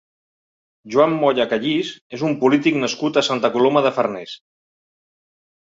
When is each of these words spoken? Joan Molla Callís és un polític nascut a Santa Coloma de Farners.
Joan 0.95 1.13
Molla 1.23 1.45
Callís 1.51 1.93
és 2.19 2.23
un 2.31 2.33
polític 2.45 2.81
nascut 2.85 3.21
a 3.23 3.27
Santa 3.31 3.53
Coloma 3.59 3.87
de 3.89 3.95
Farners. 4.01 4.37